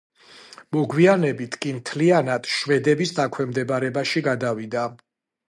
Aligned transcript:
მოგვიანებით 0.77 1.57
კი 1.65 1.73
მთლიანად 1.79 2.49
შვედების 2.55 3.13
დაქვემდებარებაში 3.21 4.27
გადავიდა. 4.31 4.89